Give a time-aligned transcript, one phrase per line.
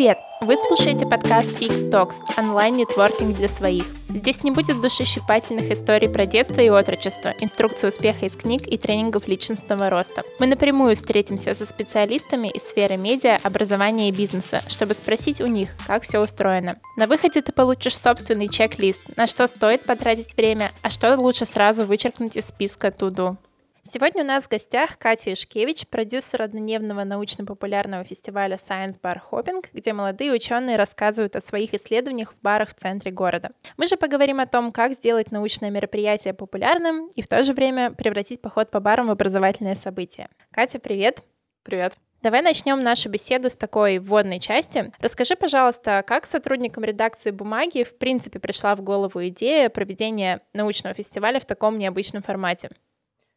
[0.00, 0.16] Привет!
[0.40, 3.84] Вы слушаете подкаст X-Talks, онлайн-нетворкинг для своих.
[4.08, 9.28] Здесь не будет душещипательных историй про детство и отрочество, инструкции успеха из книг и тренингов
[9.28, 10.22] личностного роста.
[10.38, 15.68] Мы напрямую встретимся со специалистами из сферы медиа, образования и бизнеса, чтобы спросить у них,
[15.86, 16.78] как все устроено.
[16.96, 21.84] На выходе ты получишь собственный чек-лист, на что стоит потратить время, а что лучше сразу
[21.84, 23.36] вычеркнуть из списка туду.
[23.82, 29.92] Сегодня у нас в гостях Катя Ишкевич, продюсер однодневного научно-популярного фестиваля Science Bar Hopping, где
[29.92, 33.50] молодые ученые рассказывают о своих исследованиях в барах в центре города.
[33.78, 37.90] Мы же поговорим о том, как сделать научное мероприятие популярным и в то же время
[37.90, 40.28] превратить поход по барам в образовательное событие.
[40.50, 41.22] Катя, привет!
[41.62, 41.94] Привет!
[42.22, 44.92] Давай начнем нашу беседу с такой вводной части.
[45.00, 51.40] Расскажи, пожалуйста, как сотрудникам редакции «Бумаги» в принципе пришла в голову идея проведения научного фестиваля
[51.40, 52.68] в таком необычном формате?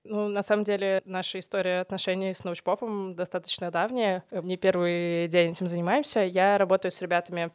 [0.06, 4.24] Ну, на самом деле, наша история отношений с научпопом достаточно давняя.
[4.32, 6.20] Не первый день этим занимаемся.
[6.22, 7.52] Я работаю с ребятами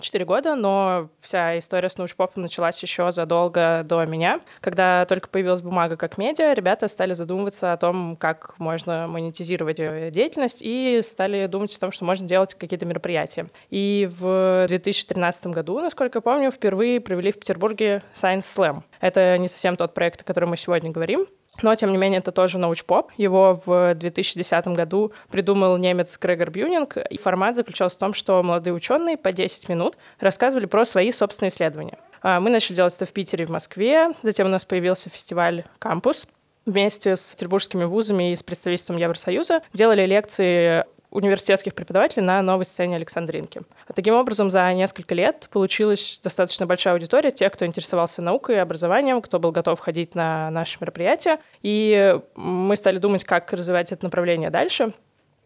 [0.00, 4.40] четыре года, но вся история с научпопом началась еще задолго до меня.
[4.60, 10.62] Когда только появилась бумага как медиа, ребята стали задумываться о том, как можно монетизировать деятельность,
[10.62, 13.50] и стали думать о том, что можно делать какие-то мероприятия.
[13.70, 18.82] И в 2013 году, насколько я помню, впервые провели в Петербурге Science Slam.
[19.00, 21.28] Это не совсем тот проект, о котором мы сегодня говорим,
[21.62, 23.12] но, тем не менее, это тоже научпоп.
[23.16, 26.96] Его в 2010 году придумал немец Грегор Бьюнинг.
[26.96, 31.50] И формат заключался в том, что молодые ученые по 10 минут рассказывали про свои собственные
[31.50, 31.98] исследования.
[32.22, 34.10] А, мы начали делать это в Питере и в Москве.
[34.22, 36.26] Затем у нас появился фестиваль «Кампус»,
[36.66, 42.96] вместе с петербургскими вузами и с представительством Евросоюза делали лекции университетских преподавателей на новой сцене
[42.96, 43.62] Александринки.
[43.94, 49.22] Таким образом, за несколько лет получилась достаточно большая аудитория тех, кто интересовался наукой и образованием,
[49.22, 51.38] кто был готов ходить на наши мероприятия.
[51.62, 54.92] И мы стали думать, как развивать это направление дальше.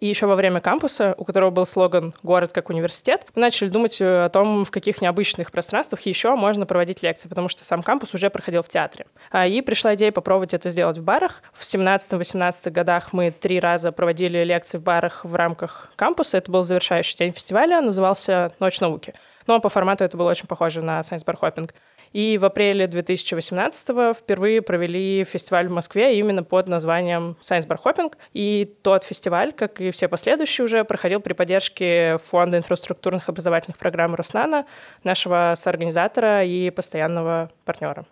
[0.01, 4.01] И еще во время кампуса, у которого был слоган «Город как университет», мы начали думать
[4.01, 8.15] э, о том, в каких необычных пространствах еще можно проводить лекции, потому что сам кампус
[8.15, 9.07] уже проходил в театре.
[9.33, 11.43] А, и пришла идея попробовать это сделать в барах.
[11.53, 16.39] В 17-18 годах мы три раза проводили лекции в барах в рамках кампуса.
[16.39, 19.15] Это был завершающий день фестиваля, назывался «Ночь науки».
[19.49, 21.71] Но по формату это было очень похоже на Science Bar Hopping.
[22.13, 28.15] И в апреле 2018 впервые провели фестиваль в Москве именно под названием Science Bar Hopping.
[28.33, 34.15] И тот фестиваль, как и все последующие уже, проходил при поддержке Фонда инфраструктурных образовательных программ
[34.15, 34.67] Роснана,
[35.05, 38.05] нашего соорганизатора и постоянного партнера.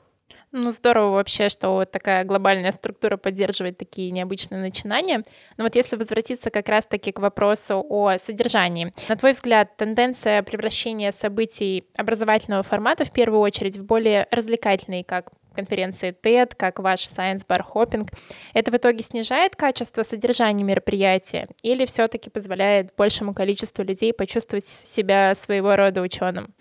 [0.52, 5.22] Ну, здорово вообще, что вот такая глобальная структура поддерживает такие необычные начинания.
[5.56, 11.12] Но вот если возвратиться как раз-таки к вопросу о содержании, на твой взгляд, тенденция превращения
[11.12, 17.44] событий образовательного формата в первую очередь в более развлекательные, как конференции TED, как ваш Science
[17.46, 18.08] Bar Hopping,
[18.54, 25.34] это в итоге снижает качество содержания мероприятия или все-таки позволяет большему количеству людей почувствовать себя
[25.34, 26.54] своего рода ученым?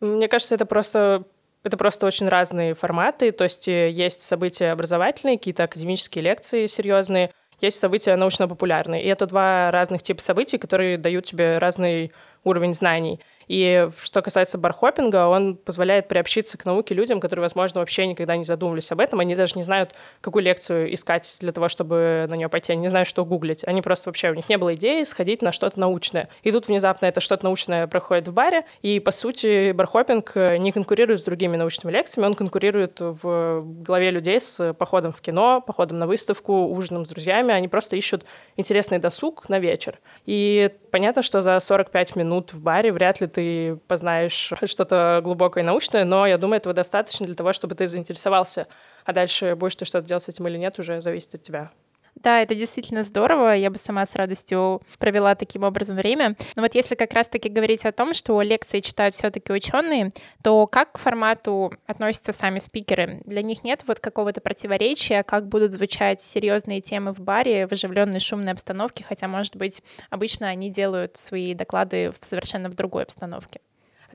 [0.00, 1.24] Мне кажется, это просто
[1.68, 7.30] это просто очень разные форматы, то есть э, есть события образовательные, какие-то академические лекции серьезные,
[7.60, 9.02] есть события научно-популярные.
[9.02, 12.12] И это два разных типа событий, которые дают тебе разный
[12.44, 13.20] уровень знаний.
[13.48, 18.44] И что касается бархопинга, он позволяет приобщиться к науке людям, которые, возможно, вообще никогда не
[18.44, 19.20] задумывались об этом.
[19.20, 22.72] Они даже не знают, какую лекцию искать для того, чтобы на нее пойти.
[22.72, 23.64] Они не знают, что гуглить.
[23.66, 26.28] Они просто вообще, у них не было идеи сходить на что-то научное.
[26.42, 31.20] И тут внезапно это что-то научное проходит в баре, и, по сути, бархопинг не конкурирует
[31.20, 36.06] с другими научными лекциями, он конкурирует в голове людей с походом в кино, походом на
[36.06, 37.54] выставку, ужином с друзьями.
[37.54, 38.24] Они просто ищут
[38.56, 39.98] интересный досуг на вечер.
[40.26, 43.37] И понятно, что за 45 минут в баре вряд ли ты
[43.88, 48.66] познаешь что-то глубокое и научное, но я думаю, этого достаточно для того, чтобы ты заинтересовался.
[49.04, 51.70] А дальше будешь ты что-то делать с этим или нет, уже зависит от тебя.
[52.22, 53.54] Да, это действительно здорово.
[53.54, 56.36] Я бы сама с радостью провела таким образом время.
[56.56, 60.12] Но вот если как раз-таки говорить о том, что лекции читают все-таки ученые,
[60.42, 63.22] то как к формату относятся сами спикеры?
[63.24, 68.20] Для них нет вот какого-то противоречия, как будут звучать серьезные темы в баре в оживленной
[68.20, 73.60] шумной обстановке, хотя, может быть, обычно они делают свои доклады совершенно в другой обстановке.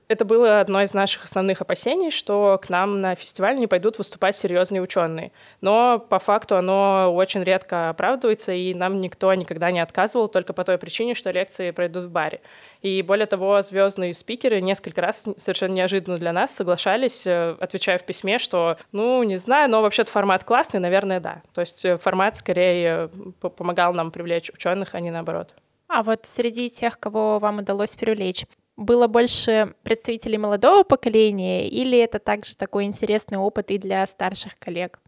[0.06, 4.36] Это было одно из наших основных опасений, что к нам на фестиваль не пойдут выступать
[4.36, 5.32] серьезные ученые.
[5.62, 10.62] Но по факту оно очень редко оправдывается, и нам никто никогда не отказывал только по
[10.62, 12.42] той причине, что лекции пройдут в баре.
[12.82, 18.04] И более того, звездные спикеры несколько раз совершенно неожиданно для нас соглашались, э, отвечая в
[18.04, 21.40] письме, что, ну, не знаю, но вообще-то формат классный, наверное, да.
[21.54, 23.08] То есть э, формат скорее
[23.40, 25.54] э, помогал нам привлечь ученых, а не наоборот.
[25.88, 28.44] А вот среди тех, кого вам удалось привлечь,
[28.76, 35.00] было больше представителей молодого поколения, или это также такой интересный опыт и для старших коллег?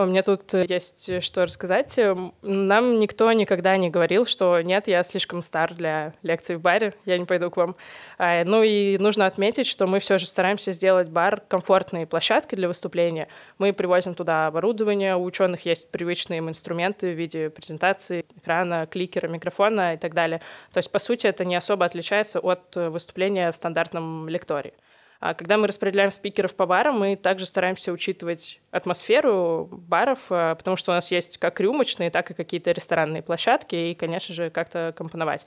[0.00, 1.98] У меня тут есть э, что рассказать.
[1.98, 6.94] Эм, нам никто никогда не говорил, что нет, я слишком стар для лекций в баре,
[7.04, 7.74] я не пойду к вам.
[8.16, 12.68] А, ну и нужно отметить, что мы все же стараемся сделать бар комфортной площадкой для
[12.68, 13.26] выступления.
[13.58, 19.26] Мы привозим туда оборудование, у ученых есть привычные им инструменты в виде презентации, экрана, кликера,
[19.26, 20.40] микрофона и так далее.
[20.72, 24.74] То есть, по сути, это не особо отличается от э, выступления в стандартном лектории.
[25.20, 30.76] А когда мы распределяем спикеров по барам, мы также стараемся учитывать атмосферу баров, а, потому
[30.76, 34.94] что у нас есть как рюмочные, так и какие-то ресторанные площадки, и, конечно же, как-то
[34.96, 35.44] компоновать.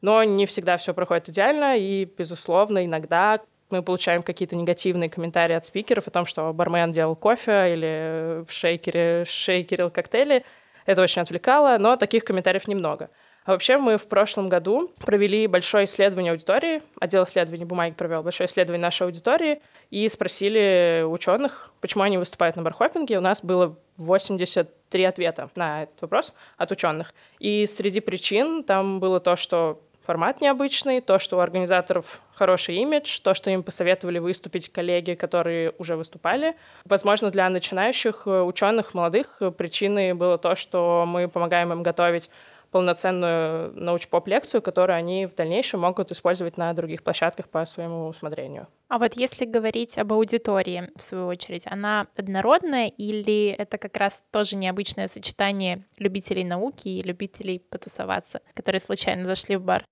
[0.00, 5.66] Но не всегда все проходит идеально, и, безусловно, иногда мы получаем какие-то негативные комментарии от
[5.66, 10.44] спикеров о том, что бармен делал кофе или в шейкере шейкерил коктейли.
[10.86, 13.10] Это очень отвлекало, но таких комментариев немного.
[13.44, 18.46] А вообще мы в прошлом году провели большое исследование аудитории, отдел исследований бумаги провел большое
[18.46, 19.60] исследование нашей аудитории
[19.90, 23.18] и спросили ученых, почему они выступают на бархопинге.
[23.18, 27.14] У нас было 83 ответа на этот вопрос от ученых.
[27.40, 33.20] И среди причин там было то, что формат необычный, то, что у организаторов хороший имидж,
[33.20, 36.56] то, что им посоветовали выступить коллеги, которые уже выступали.
[36.84, 42.30] Возможно, для начинающих ученых, молодых причиной было то, что мы помогаем им готовить
[42.72, 48.66] полноценную научпоп-лекцию, которую они в дальнейшем могут использовать на других площадках по своему усмотрению.
[48.88, 54.24] А вот если говорить об аудитории, в свою очередь, она однородная или это как раз
[54.32, 59.84] тоже необычное сочетание любителей науки и любителей потусоваться, которые случайно зашли в бар?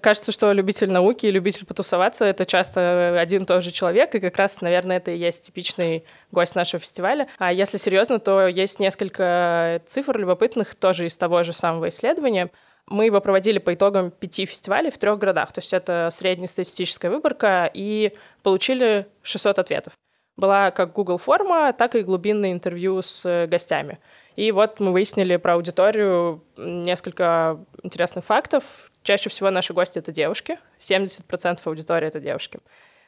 [0.00, 4.20] Кажется, что любитель науки и любитель потусоваться— это часто один и тот же человек, и
[4.20, 7.28] как раз, наверное, это и есть типичный гость нашего фестиваля.
[7.38, 12.50] А если серьезно, то есть несколько цифр любопытных тоже из того же самого исследования.
[12.86, 17.70] Мы его проводили по итогам пяти фестивалей в трех городах, то есть это среднестатистическая выборка,
[17.72, 19.92] и получили 600 ответов.
[20.36, 24.00] Была как Google форма, так и глубинное интервью с гостями.
[24.36, 28.64] И вот мы выяснили про аудиторию несколько интересных фактов.
[29.04, 30.58] Чаще всего наши гости— это девушки.
[30.80, 32.58] 70% аудитории— это девушки.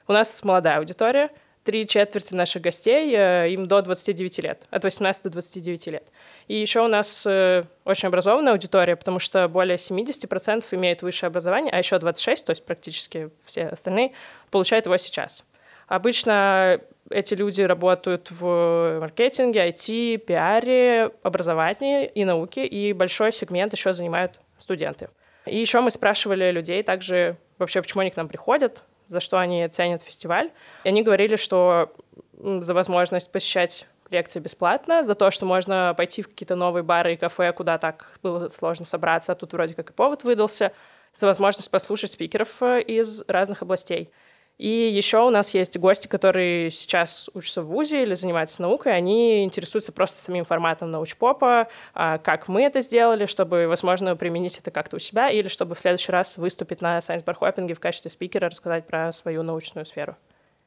[0.06, 1.30] У нас молодая аудитория.
[1.64, 6.04] Три четверти наших гостей, э, им до 29 лет, от 18 до 29 лет.
[6.46, 11.72] И еще у нас э, очень образованная аудитория, потому что более 70% имеют высшее образование,
[11.72, 14.12] а еще 26, то есть практически все остальные,
[14.52, 15.44] получают его сейчас.
[15.88, 23.92] Обычно эти люди работают в маркетинге, IT, пиаре, образовании и науке, и большой сегмент еще
[23.92, 25.08] занимают студенты.
[25.46, 29.66] И еще мы спрашивали людей также вообще, почему они к нам приходят, за что они
[29.68, 30.50] ценят фестиваль.
[30.84, 31.92] И они говорили, что
[32.38, 37.16] за возможность посещать лекции бесплатно, за то, что можно пойти в какие-то новые бары и
[37.16, 40.72] кафе, куда так было сложно собраться, а тут вроде как и повод выдался,
[41.14, 44.10] за возможность послушать спикеров э, из разных областей.
[44.58, 49.44] И еще у нас есть гости, которые сейчас учатся в ВУЗе или занимаются наукой, они
[49.44, 54.96] интересуются просто самим форматом научпопа, а, как мы это сделали, чтобы, возможно, применить это как-то
[54.96, 58.48] у себя, или чтобы в следующий раз выступить на Science Bar Hopping в качестве спикера,
[58.48, 60.16] рассказать про свою научную сферу.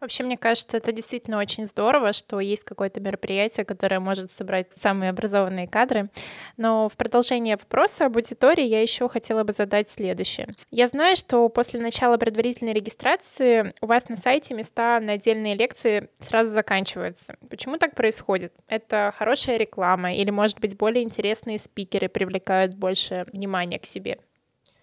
[0.01, 5.09] Вообще, мне кажется, это действительно очень здорово, что есть какое-то мероприятие, которое может собрать самые
[5.09, 6.09] образованные кадры.
[6.55, 10.55] Но в продолжение вопроса об аудитории я еще хотела бы задать следующее.
[10.71, 16.09] Я знаю, что после начала предварительной регистрации у вас на сайте места на отдельные лекции
[16.21, 17.35] сразу заканчиваются.
[17.49, 18.53] Почему так происходит?
[18.67, 24.17] Это хорошая реклама или, может быть, более интересные спикеры привлекают больше внимания к себе?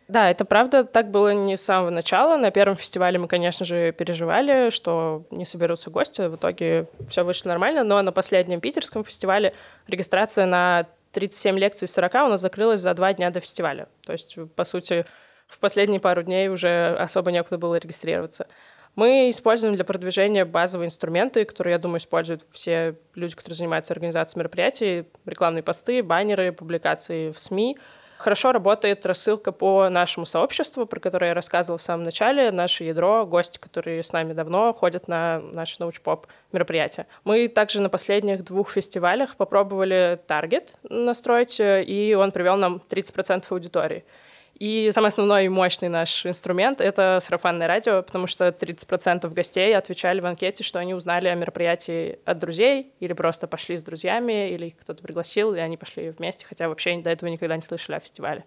[0.09, 2.37] Да, это правда, так было не с самого начала.
[2.37, 6.29] На первом фестивале мы, конечно же, переживали, что не соберутся гости.
[6.29, 9.53] В итоге все вышло нормально, но на последнем питерском фестивале
[9.89, 13.89] регистрация на 37 лекций из 40 у нас закрылась за два дня до фестиваля.
[14.05, 15.07] То есть, по сути,
[15.49, 18.47] в последние пару дней уже особо некуда было регистрироваться.
[18.95, 24.39] Мы используем для продвижения базовые инструменты, которые, я думаю, используют все люди, которые занимаются организацией
[24.39, 27.77] мероприятий, рекламные посты, баннеры, публикации в СМИ—
[28.19, 32.51] Хорошо работает рассылка по нашему сообществу, про которое я рассказывала в самом начале.
[32.51, 37.07] Наше ядро, гости, которые с нами давно ходят на наши научпоп мероприятия.
[37.25, 44.05] Мы также на последних двух фестивалях попробовали таргет настроить, и он привел нам 30% аудитории.
[44.59, 50.21] И самый основной и мощный наш инструмент— это сарафанное радио, потому что 30% гостей отвечали
[50.21, 54.71] в анкете, что они узнали о мероприятии от друзей или просто пошли с друзьями, или
[54.71, 58.47] кто-то пригласил, и они пошли вместе, хотя вообще до этого никогда не слышали о фестивале.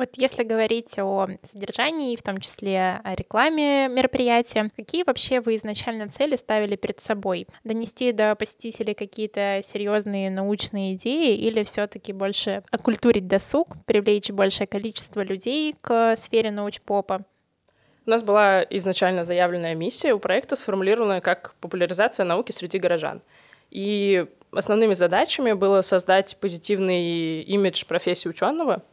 [0.00, 6.08] Вот если говорить о содержании, в том числе о рекламе мероприятия, какие вообще вы изначально
[6.08, 7.46] цели ставили перед собой?
[7.64, 15.20] Донести до посетителей какие-то серьезные научные идеи или все-таки больше окультурить досуг, привлечь большее количество
[15.20, 17.26] людей к сфере научпопа?
[18.06, 23.20] У нас была изначально заявленная миссия у проекта, сформулированная как популяризация науки среди горожан.
[23.70, 28.82] И основными задачами было создать позитивный имидж профессии ученого—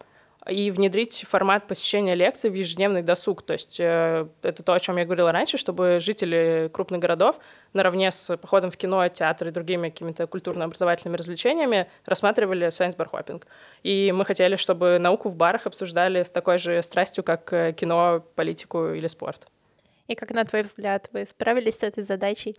[0.50, 3.44] и внедрить формат посещения лекций в ежедневный досуг.
[3.44, 7.38] То есть э, это то, о чем я говорила раньше, чтобы жители крупных городов
[7.74, 13.44] наравне с походом в кино, театр и другими какими-то культурно-образовательными развлечениями рассматривали Science Bar Hopping.
[13.84, 18.24] И мы хотели, чтобы науку в барах обсуждали с такой же страстью, как э, кино,
[18.36, 19.48] политику или спорт.
[20.08, 22.56] И как, на твой взгляд, вы справились с этой задачей?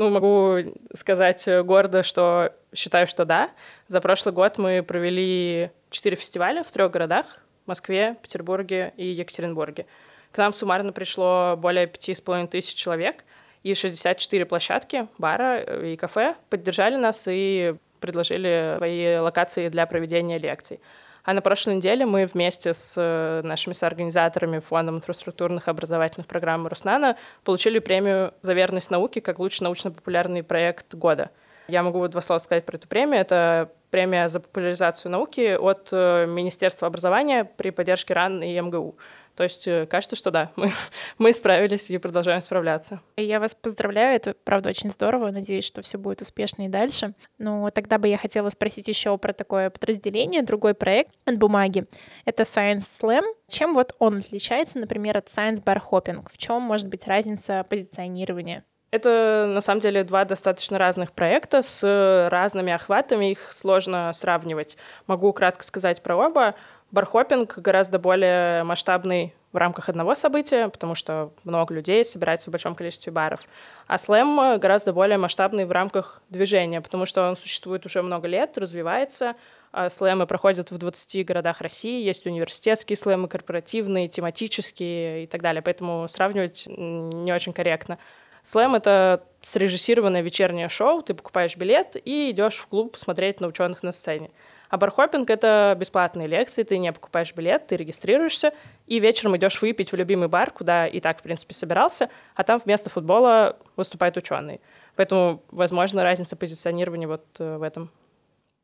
[0.00, 0.60] Ну, могу
[0.94, 3.50] сказать гордо, что считаю, что да.
[3.86, 7.26] За прошлый год мы провели четыре фестиваля в трех городах—
[7.66, 9.84] Москве, Петербурге и Екатеринбурге.
[10.32, 13.24] К нам суммарно пришло более пяти с половиной тысяч человек,
[13.62, 20.80] и 64 площадки, бара и кафе поддержали нас и предложили свои локации для проведения лекций.
[21.24, 27.16] А на прошлой неделе мы вместе с э, нашими соорганизаторами Фондом инфраструктурных образовательных программ Руснана
[27.44, 31.30] получили премию «За верность науке» как лучший научно-популярный проект года.
[31.68, 33.20] Я могу два слова сказать про эту премию.
[33.20, 38.96] Это премия за популяризацию науки от э, Министерства образования при поддержке РАН и МГУ.
[39.40, 40.70] То есть э, кажется, что да, мы,
[41.16, 43.00] мы справились и продолжаем справляться.
[43.16, 45.30] Я вас поздравляю, это правда очень здорово.
[45.30, 47.14] Надеюсь, что все будет успешно и дальше.
[47.38, 51.86] Но тогда бы я хотела спросить еще про такое подразделение, другой проект от бумаги.
[52.26, 53.22] Это Science Slam.
[53.48, 56.28] Чем вот он отличается, например, от Science Bar Hopping?
[56.30, 58.64] В чем может быть разница позиционирования?
[58.90, 64.76] Это, на самом деле, два достаточно разных проекта с разными охватами, их сложно сравнивать.
[65.06, 66.56] Могу кратко сказать про оба.
[66.90, 72.74] Бархопинг гораздо более масштабный в рамках одного события, потому что много людей собирается в большом
[72.74, 73.40] количестве баров.
[73.86, 78.58] А слэм гораздо более масштабный в рамках движения, потому что он существует уже много лет,
[78.58, 79.34] развивается.
[79.72, 85.62] А слэмы проходят в 20 городах России, есть университетские слэмы, корпоративные, тематические и так далее,
[85.62, 87.98] поэтому сравнивать не очень корректно.
[88.42, 93.82] Слэм— это срежиссированное вечернее шоу, ты покупаешь билет и идешь в клуб смотреть на ученых
[93.82, 94.30] на сцене.
[94.70, 98.52] А бархопинг— это бесплатные лекции, ты не покупаешь билет, ты регистрируешься,
[98.86, 102.62] и вечером идешь выпить в любимый бар, куда и так, в принципе, собирался, а там
[102.64, 104.60] вместо футбола выступает ученый.
[104.94, 107.90] Поэтому, возможно, разница позиционирования вот э, в этом.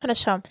[0.01, 0.43] Хорошо.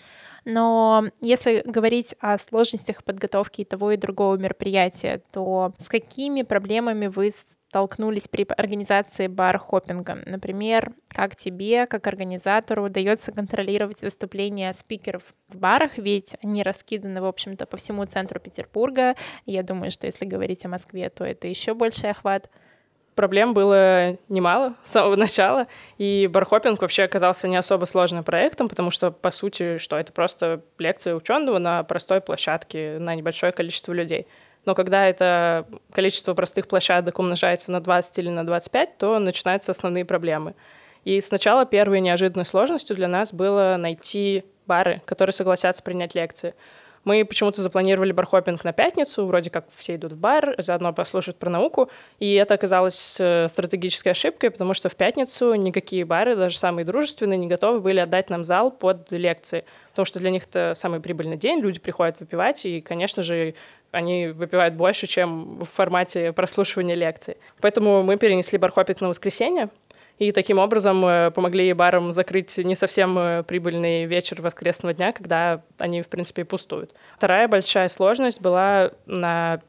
[0.44, 7.30] Но если говорить о сложностях подготовки того и другого мероприятия, то с какими проблемами вы
[7.76, 10.20] столкнулись при организации бар-хоппинга?
[10.24, 17.26] Например, как тебе, как организатору, удается контролировать выступления спикеров в барах, ведь они раскиданы, в
[17.26, 19.14] общем-то, по всему центру Петербурга.
[19.44, 22.48] Я думаю, что если говорить о Москве, то это еще больший охват.
[23.14, 25.66] Проблем было немало с самого начала,
[25.98, 30.62] и бархопинг вообще оказался не особо сложным проектом, потому что, по сути, что это просто
[30.78, 34.26] лекция ученого на простой площадке на небольшое количество людей—
[34.66, 40.04] но когда это количество простых площадок умножается на 20 или на 25, то начинаются основные
[40.04, 40.54] проблемы.
[41.04, 46.54] И сначала первой неожиданной сложностью для нас было найти бары, которые согласятся принять лекции.
[47.04, 51.48] Мы почему-то запланировали бархопинг на пятницу, вроде как все идут в бар, заодно послушают про
[51.48, 56.84] науку, и это оказалось э, стратегической ошибкой, потому что в пятницу никакие бары, даже самые
[56.84, 60.98] дружественные, не готовы были отдать нам зал под лекции, потому что для них это самый
[60.98, 63.54] прибыльный день, люди приходят выпивать, и, конечно же,
[63.96, 67.38] они выпивают больше, чем в формате прослушивания лекций.
[67.60, 69.70] Поэтому мы перенесли бархопинг на воскресенье,
[70.18, 75.62] и таким образом э, помогли барам закрыть не совсем э, прибыльный вечер воскресного дня, когда
[75.78, 76.94] они, в принципе, пустуют.
[77.16, 79.60] Вторая большая сложность была на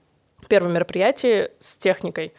[0.47, 2.33] первом мероприятии с техникой,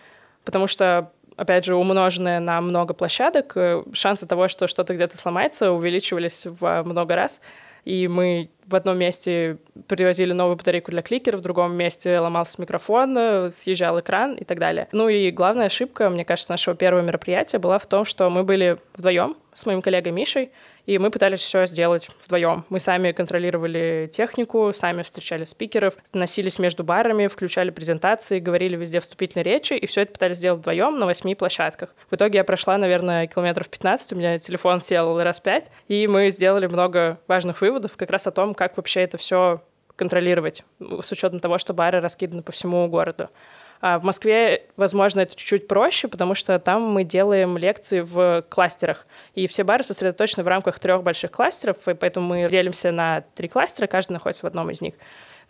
[0.45, 5.73] потому что опять же, умноженное на много площадок, э, шансы того, что что-то где-то сломается,
[5.73, 7.41] увеличивались в много раз
[7.89, 13.51] и мы в одном месте привозили новую батарейку для кликера, в другом месте ломался микрофон,
[13.51, 14.89] съезжал экран и так далее.
[14.93, 18.77] Ну и главная ошибка, мне кажется, нашего первого мероприятия была в том, что мы были
[18.95, 20.51] вдвоем с моим коллегой Мишей,
[20.89, 22.65] и мы пытались все сделать вдвоем.
[22.71, 29.45] Мы сами контролировали технику, сами встречали спикеров, носились между барами, включали презентации, говорили везде вступительные
[29.45, 31.95] речи, и все это пытались сделать вдвоем на восьми площадках.
[32.11, 36.31] В итоге я прошла, наверное, километров 15, у меня телефон сел раз пять, и мы
[36.31, 39.61] сделали много важных выводов как раз о том, как вообще это все
[39.95, 43.29] контролировать, с учетом того, что бары раскиданы по всему городу.
[43.81, 49.07] А в Москве, возможно, это чуть-чуть проще, потому что там мы делаем лекции в кластерах,
[49.35, 53.49] и все бары сосредоточены в рамках трех больших кластеров, и поэтому мы делимся на три
[53.49, 54.95] кластера, каждый находится в одном из них.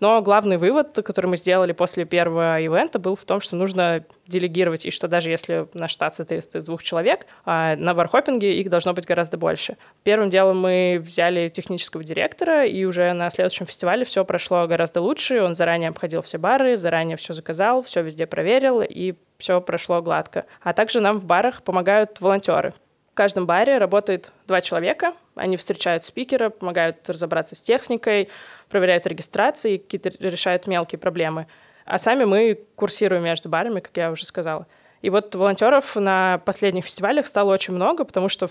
[0.00, 4.86] Но главный вывод, который мы сделали после первого ивента, был в том, что нужно делегировать,
[4.86, 8.94] и что даже если наш штат состоит из двух человек, а на бархопинге их должно
[8.94, 9.76] быть гораздо больше.
[10.04, 15.42] Первым делом мы взяли технического директора, и уже на следующем фестивале все прошло гораздо лучше.
[15.42, 20.46] Он заранее обходил все бары, заранее все заказал, все везде проверил, и все прошло гладко.
[20.62, 22.74] А также нам в барах помогают волонтеры
[23.18, 25.12] каждом баре работает два человека.
[25.34, 28.28] Они встречают спикера, помогают разобраться с техникой,
[28.68, 31.48] проверяют регистрации, какие-то решают мелкие проблемы.
[31.84, 34.68] А сами мы курсируем между барами, как я уже сказала.
[35.02, 38.48] И вот волонтеров на последних фестивалях стало очень много, потому что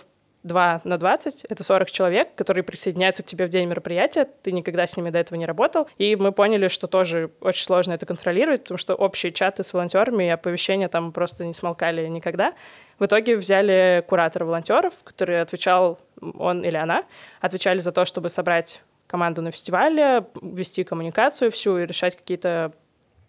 [0.47, 4.87] 2 на 20— это 40 человек, которые присоединяются к тебе в день мероприятия, ты никогда
[4.87, 8.63] с ними до этого не работал, и мы поняли, что тоже очень сложно это контролировать,
[8.63, 12.53] потому что общие чаты с волонтерами и оповещения там просто не смолкали никогда.
[12.99, 17.03] В итоге взяли куратора волонтеров, который отвечал, он или она,
[17.41, 22.73] отвечали за то, чтобы собрать команду на фестивале, вести коммуникацию всю и решать какие-то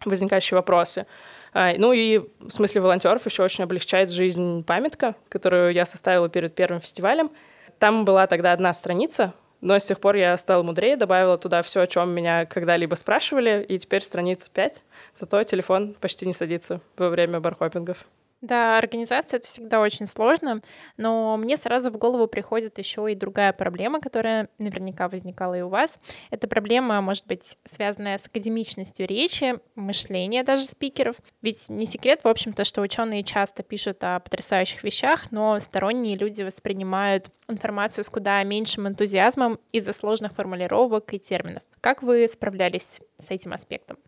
[0.05, 1.07] возникающие вопросы.
[1.52, 6.55] А, ну и в смысле волонтеров еще очень облегчает жизнь памятка, которую я составила перед
[6.55, 7.31] первым фестивалем.
[7.78, 11.81] Там была тогда одна страница, но с тех пор я стала мудрее, добавила туда все,
[11.81, 14.83] о чем меня когда-либо спрашивали, и теперь страница 5.
[15.14, 17.99] Зато телефон почти не садится во время бархопингов.
[18.40, 20.62] Да, организация— это всегда очень сложно,
[20.97, 25.68] но мне сразу в голову приходит еще и другая проблема, которая наверняка возникала и у
[25.68, 25.99] вас.
[26.30, 31.16] Это проблема, может быть, связанная с академичностью речи, мышления даже спикеров.
[31.42, 36.42] Ведь не секрет, в общем-то, что ученые часто пишут о потрясающих вещах, но сторонние люди
[36.42, 41.64] воспринимают информацию с куда меньшим энтузиазмом из-за сложных формулировок и терминов.
[41.80, 43.99] Как вы справлялись с этим аспектом?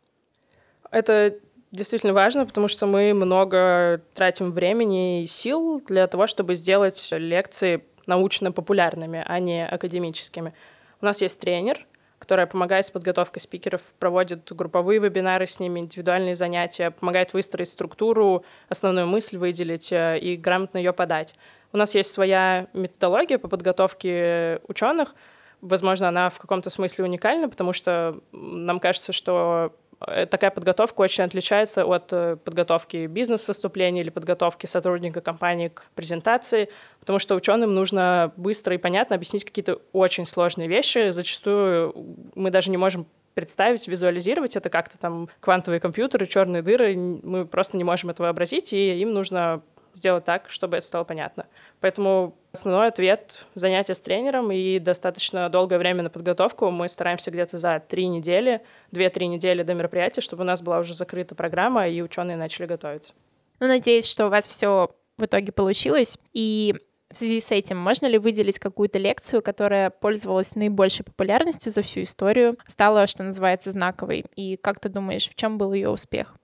[0.93, 1.39] Это
[1.73, 7.85] действительно важно, потому что мы много тратим времени и сил для того, чтобы сделать лекции
[8.07, 10.55] научно-популярными, а не академическими.
[11.01, 11.87] У нас есть тренер,
[12.19, 18.45] которая помогает с подготовкой спикеров, проводит групповые вебинары с ними, индивидуальные занятия, помогает выстроить структуру,
[18.69, 21.35] основную мысль выделить э, и грамотно ее подать.
[21.73, 25.15] У нас есть своя методология по подготовке ученых.
[25.61, 31.85] Возможно, она в каком-то смысле уникальна, потому что нам кажется, что такая подготовка очень отличается
[31.85, 38.75] от э, подготовки бизнес-выступлений или подготовки сотрудника компании к презентации, потому что ученым нужно быстро
[38.75, 41.11] и понятно объяснить какие-то очень сложные вещи.
[41.11, 41.95] Зачастую
[42.35, 47.77] мы даже не можем представить, визуализировать это как-то там квантовые компьютеры, черные дыры, мы просто
[47.77, 49.63] не можем это вообразить, и им нужно
[50.01, 51.47] сделать так, чтобы это стало понятно.
[51.81, 56.71] Поэтому основной ответ— занятия с тренером и достаточно долгое время на подготовку.
[56.71, 60.95] Мы стараемся где-то за три недели, две-три недели до мероприятия, чтобы у нас была уже
[60.95, 63.13] закрыта программа, и ученые начали готовиться.
[63.61, 66.19] Ну, надеюсь, что у вас все в итоге получилось.
[66.33, 66.75] И
[67.11, 72.03] в связи с этим можно ли выделить какую-то лекцию, которая пользовалась наибольшей популярностью за всю
[72.03, 74.25] историю, стала, что называется, знаковой?
[74.35, 76.37] И как ты думаешь, в чем был ее успех?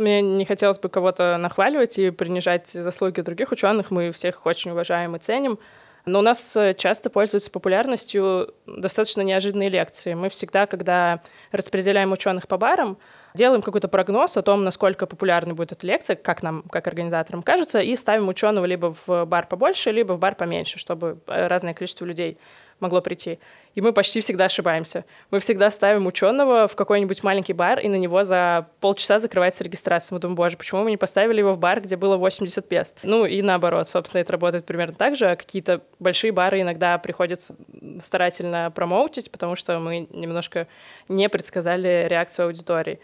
[0.00, 3.90] Мне не хотелось бы кого-то нахваливать и принижать заслуги других ученых.
[3.90, 5.58] Мы всех очень уважаем и ценим.
[6.06, 10.14] Но у нас э, часто пользуются популярностью достаточно неожиданные лекции.
[10.14, 11.20] Мы всегда, когда
[11.52, 12.96] распределяем ученых по барам,
[13.34, 17.80] делаем какой-то прогноз о том, насколько популярной будет эта лекция, как нам, как организаторам кажется,
[17.80, 22.06] и ставим ученого либо в бар побольше, либо в бар поменьше, чтобы э, разное количество
[22.06, 22.38] людей
[22.80, 23.38] могло прийти.
[23.74, 25.04] И мы почти всегда ошибаемся.
[25.30, 30.16] Мы всегда ставим ученого в какой-нибудь маленький бар, и на него за полчаса закрывается регистрация.
[30.16, 32.98] Мы думаем, боже, почему мы не поставили его в бар, где было 80 пест?
[33.02, 35.30] Ну и наоборот, собственно, это работает примерно так же.
[35.30, 37.54] А какие-то большие бары иногда приходится
[37.98, 40.66] старательно промоутить, потому что мы немножко
[41.08, 42.98] не предсказали реакцию аудитории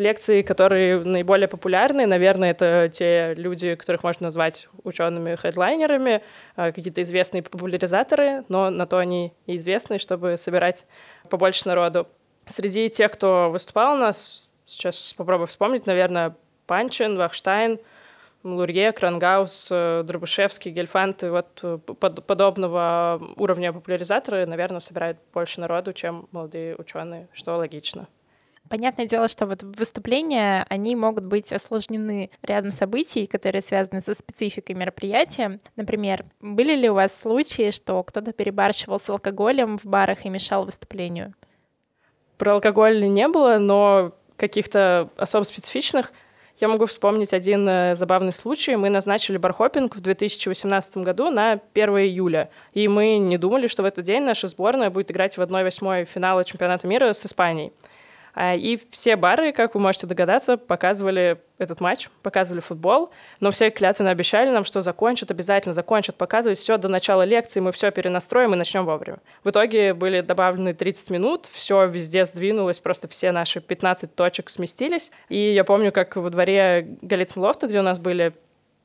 [0.00, 6.22] лекции, которые наиболее популярны, наверное, это те люди, которых можно назвать учеными-хедлайнерами,
[6.56, 10.86] а, какие-то известные популяризаторы, но на то они и известны, чтобы собирать
[11.28, 12.08] побольше народу.
[12.46, 16.34] Среди тех, кто выступал у нас, сейчас попробую вспомнить, наверное,
[16.66, 17.78] Панчин, Вахштайн,
[18.42, 25.60] Лурье, Крангаус, э, Дробышевский, Гельфант, и вот э, под, подобного уровня популяризаторы, наверное, собирают больше
[25.60, 28.08] народу, чем молодые ученые, что логично.
[28.70, 34.76] Понятное дело, что вот выступления, они могут быть осложнены рядом событий, которые связаны со спецификой
[34.76, 35.58] мероприятия.
[35.74, 40.66] Например, были ли у вас случаи, что кто-то перебарщивал с алкоголем в барах и мешал
[40.66, 41.34] выступлению?
[42.38, 46.12] Про алкоголь не было, но каких-то особо специфичных
[46.60, 48.76] я могу вспомнить один э, забавный случай.
[48.76, 52.50] Мы назначили бархопинг в 2018 году на 1 июля.
[52.72, 56.44] И мы не думали, что в этот день наша сборная будет играть в 1-8 финала
[56.44, 57.72] чемпионата мира с Испанией.
[58.34, 63.70] А, и все бары, как вы можете догадаться, показывали этот матч, показывали футбол, но все
[63.70, 68.54] клятвенно обещали нам, что закончат, обязательно закончат показывать все до начала лекции, мы все перенастроим
[68.54, 69.18] и начнем вовремя.
[69.44, 75.12] В итоге были добавлены 30 минут, все везде сдвинулось, просто все наши 15 точек сместились.
[75.28, 78.32] И я помню, как во дворе Голицын Лофта, где у нас были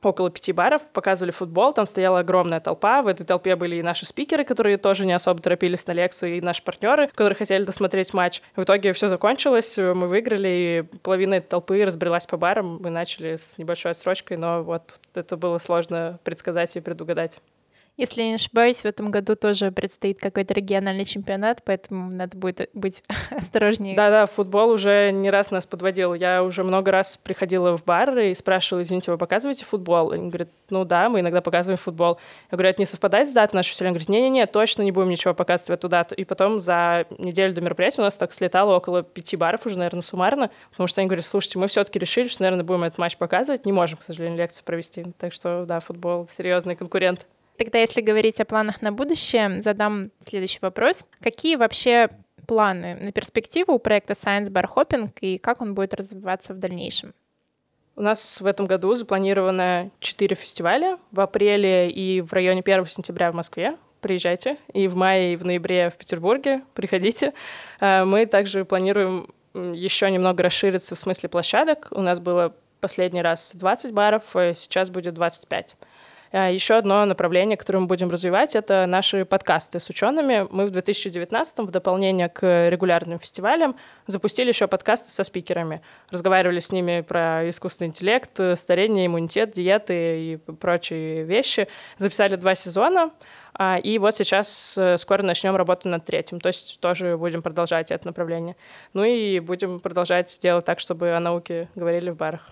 [0.06, 4.06] около пяти баров, показывали футбол, там стояла огромная толпа, в этой толпе были и наши
[4.06, 8.42] спикеры, которые тоже не особо торопились на лекцию, и наши партнеры, которые хотели досмотреть матч.
[8.54, 13.36] В итоге все закончилось, мы выиграли, и половина этой толпы разбрелась по барам, мы начали
[13.36, 17.40] с небольшой отсрочкой, но вот это было сложно предсказать и предугадать.
[17.96, 22.68] Если я не ошибаюсь, в этом году тоже предстоит какой-то региональный чемпионат, поэтому надо будет
[22.74, 23.96] быть осторожнее.
[23.96, 26.12] Да-да, футбол уже не раз нас подводил.
[26.12, 30.10] Я уже много раз приходила в бар и спрашивала, извините, вы показываете футбол?
[30.10, 32.18] Они говорят, ну да, мы иногда показываем футбол.
[32.50, 33.86] Я говорю, это не совпадает с датой нашей встречи?
[33.88, 36.14] Они говорят, не-не-не, точно не будем ничего показывать в эту дату.
[36.14, 40.02] И потом за неделю до мероприятия у нас так слетало около пяти баров уже, наверное,
[40.02, 43.64] суммарно, потому что они говорят, слушайте, мы все-таки решили, что, наверное, будем этот матч показывать,
[43.64, 45.02] не можем, к сожалению, лекцию провести.
[45.18, 47.26] Так что, да, футбол— серьезный конкурент.
[47.58, 51.04] Тогда, если говорить о планах на будущее, задам следующий вопрос.
[51.20, 52.10] Какие вообще
[52.46, 57.14] планы на перспективу у проекта Science Bar Hopping и как он будет развиваться в дальнейшем?
[57.96, 63.32] У нас в этом году запланировано четыре фестиваля в апреле и в районе 1 сентября
[63.32, 63.78] в Москве.
[64.02, 64.58] Приезжайте.
[64.74, 66.62] И в мае, и в ноябре в Петербурге.
[66.74, 67.32] Приходите.
[67.80, 71.88] Э, мы также планируем еще немного расшириться в смысле площадок.
[71.90, 75.74] У нас было последний раз 20 баров, а сейчас будет 25.
[76.38, 80.46] А, Еще одно направление, которое мы будем развивать, это наши подкасты с учеными.
[80.50, 83.74] Мы в 2019 в дополнение к регулярным фестивалям
[84.06, 85.80] запустили еще подкасты со спикерами.
[86.10, 91.68] Разговаривали с ними про искусственный интеллект, старение, иммунитет, диеты и прочие вещи.
[91.96, 93.12] Записали два сезона.
[93.54, 96.38] А, и вот сейчас э, скоро начнем работу над третьим.
[96.40, 98.56] То есть тоже будем продолжать это направление.
[98.92, 102.50] Ну и будем продолжать делать так, чтобы о науке говорили в барах.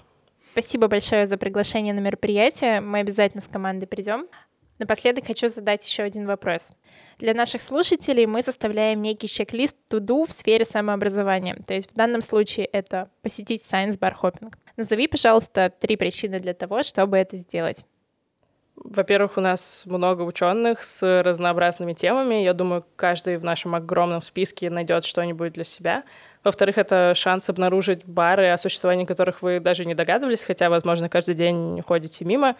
[0.55, 2.81] Спасибо большое за приглашение на мероприятие.
[2.81, 4.29] Мы обязательно с командой придем.
[4.79, 6.71] Напоследок хочу задать еще один вопрос.
[7.19, 11.57] Для наших слушателей мы составляем некий чек-лист туду в сфере самообразования.
[11.67, 14.55] То есть в данном случае это посетить Science Bar Hopping.
[14.77, 17.85] Назови, пожалуйста, три причины для того, чтобы это сделать.
[18.77, 22.45] Во-первых, у нас много ученых с разнообразными темами.
[22.45, 26.05] Я думаю, каждый в нашем огромном списке найдет что-нибудь для себя.
[26.44, 31.35] Во-вторых, это шанс обнаружить бары, о существовании которых вы даже не догадывались, хотя, возможно, каждый
[31.35, 32.57] день ходите мимо.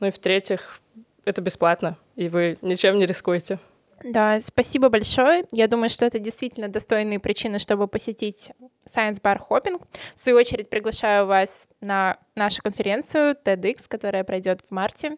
[0.00, 0.80] Ну и в-третьих,
[1.24, 3.58] это бесплатно, и вы ничем не рискуете.
[4.02, 5.44] Да, спасибо большое.
[5.52, 8.52] Я думаю, что это действительно достойные причины, чтобы посетить
[8.86, 9.82] Science Bar Hopping.
[10.14, 15.16] В свою очередь приглашаю вас на нашу конференцию TEDx, которая пройдет в марте,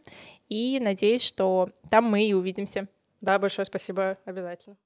[0.48, 2.86] и надеюсь, что там мы и увидимся.
[3.20, 4.76] Да, большое спасибо, обязательно.